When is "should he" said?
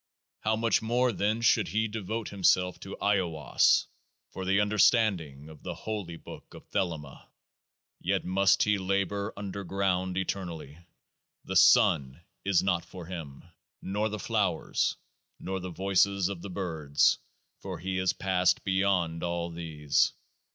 1.41-1.87